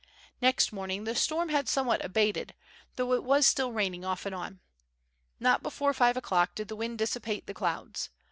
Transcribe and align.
Next 0.41 0.73
morning 0.73 1.03
the 1.03 1.13
storm 1.13 1.49
had 1.49 1.69
somewhat 1.69 2.03
abated, 2.03 2.55
though 2.95 3.13
it 3.13 3.23
was 3.23 3.45
still 3.45 3.71
raining 3.71 4.03
off 4.03 4.25
and 4.25 4.33
on. 4.33 4.59
Not 5.39 5.61
before 5.61 5.93
five 5.93 6.17
o'clock 6.17 6.55
did 6.55 6.69
the 6.69 6.75
wind 6.75 6.97
dissipate 6.97 7.45
the 7.45 7.53
clouds. 7.53 8.09